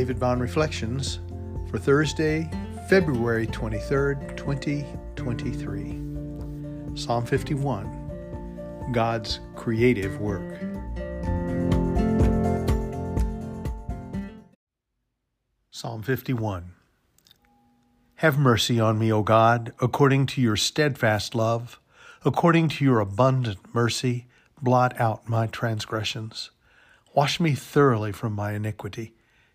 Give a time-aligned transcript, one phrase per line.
[0.00, 1.20] David Bond Reflections
[1.68, 2.48] for Thursday,
[2.88, 6.96] February 23rd, 2023.
[6.98, 10.58] Psalm 51 God's Creative Work.
[15.70, 16.72] Psalm 51
[18.14, 21.78] Have mercy on me, O God, according to your steadfast love,
[22.24, 24.28] according to your abundant mercy,
[24.62, 26.50] blot out my transgressions.
[27.14, 29.12] Wash me thoroughly from my iniquity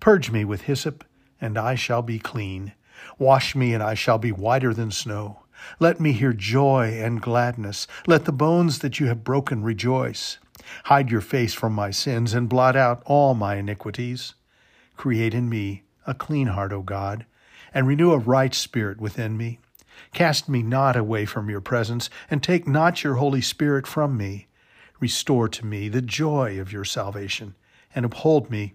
[0.00, 1.04] Purge me with hyssop,
[1.40, 2.72] and I shall be clean.
[3.18, 5.40] Wash me, and I shall be whiter than snow.
[5.80, 7.86] Let me hear joy and gladness.
[8.06, 10.38] Let the bones that you have broken rejoice.
[10.84, 14.34] Hide your face from my sins, and blot out all my iniquities.
[14.96, 17.26] Create in me a clean heart, O God,
[17.74, 19.58] and renew a right spirit within me.
[20.12, 24.46] Cast me not away from your presence, and take not your Holy Spirit from me.
[25.00, 27.54] Restore to me the joy of your salvation,
[27.94, 28.74] and uphold me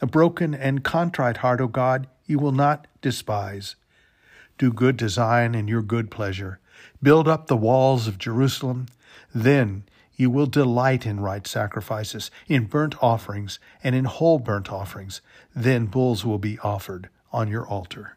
[0.00, 3.76] a broken and contrite heart, O God, you will not despise.
[4.58, 6.60] Do good Zion in your good pleasure.
[7.02, 8.86] Build up the walls of Jerusalem.
[9.34, 9.84] Then
[10.16, 15.20] you will delight in right sacrifices, in burnt offerings, and in whole burnt offerings.
[15.54, 18.16] Then bulls will be offered on your altar.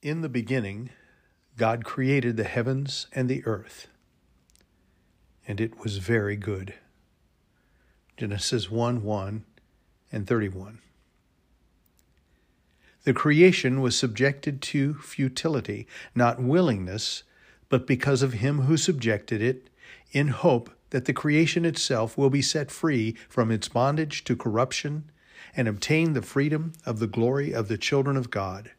[0.00, 0.90] In the beginning,
[1.56, 3.88] God created the heavens and the earth,
[5.46, 6.74] and it was very good.
[8.16, 9.44] Genesis 1 1
[10.12, 10.78] and 31.
[13.04, 17.22] The creation was subjected to futility, not willingness,
[17.68, 19.70] but because of him who subjected it,
[20.12, 25.10] in hope that the creation itself will be set free from its bondage to corruption
[25.56, 28.72] and obtain the freedom of the glory of the children of God.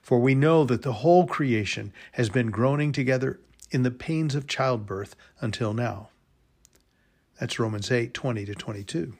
[0.00, 3.40] For we know that the whole creation has been groaning together
[3.70, 6.08] in the pains of childbirth until now.
[7.38, 9.14] That's Romans 8 20 to 22.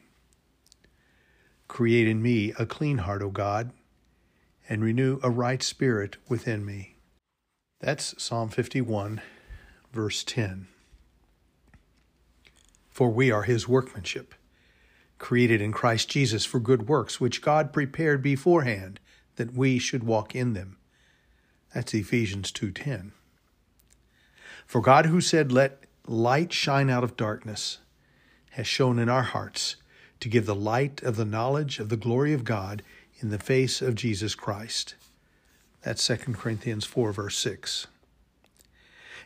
[1.69, 3.73] Create in me a clean heart, O God,
[4.69, 6.97] and renew a right spirit within me.
[7.81, 9.21] That's Psalm 51,
[9.93, 10.67] verse 10.
[12.91, 14.35] For we are his workmanship,
[15.19, 18.99] created in Christ Jesus for good works, which God prepared beforehand
[19.37, 20.79] that we should walk in them.
[21.75, 23.13] That's Ephesians 2:10.
[24.67, 27.79] For God who said, "Let light shine out of darkness,"
[28.51, 29.77] has shone in our hearts
[30.21, 32.83] to give the light of the knowledge of the glory of God
[33.21, 34.95] in the face of Jesus Christ.
[35.83, 37.87] That's 2 Corinthians 4, verse 6.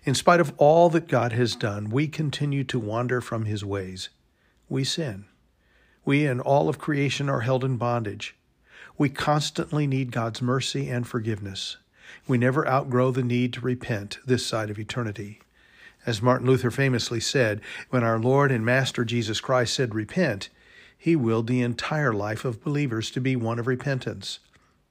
[0.04, 4.08] In spite of all that God has done, we continue to wander from his ways.
[4.68, 5.26] We sin.
[6.04, 8.34] We and all of creation are held in bondage.
[8.98, 11.76] We constantly need God's mercy and forgiveness.
[12.26, 15.40] We never outgrow the need to repent this side of eternity.
[16.04, 17.60] As Martin Luther famously said,
[17.90, 20.48] when our Lord and Master Jesus Christ said, Repent,
[21.02, 24.38] he willed the entire life of believers to be one of repentance.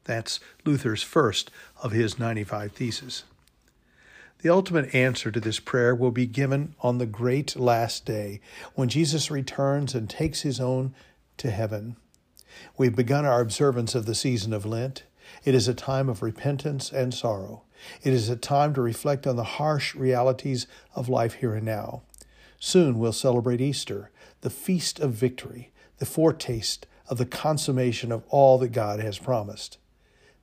[0.03, 1.49] That's Luther's first
[1.81, 3.23] of his 95 Theses.
[4.41, 8.41] The ultimate answer to this prayer will be given on the great last day
[8.75, 10.93] when Jesus returns and takes his own
[11.37, 11.95] to heaven.
[12.77, 15.03] We've begun our observance of the season of Lent.
[15.45, 17.61] It is a time of repentance and sorrow.
[18.03, 22.01] It is a time to reflect on the harsh realities of life here and now.
[22.59, 25.71] Soon we'll celebrate Easter, the feast of victory,
[26.01, 29.77] the foretaste of the consummation of all that God has promised.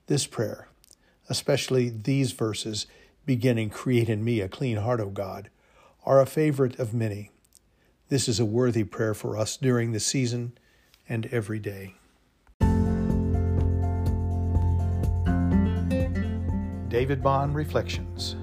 [0.07, 0.69] This prayer,
[1.27, 2.87] especially these verses
[3.25, 5.49] beginning, Create in me a clean heart, O God,
[6.05, 7.31] are a favorite of many.
[8.07, 10.53] This is a worthy prayer for us during the season
[11.09, 11.95] and every day.
[16.87, 18.37] David Bond Reflections.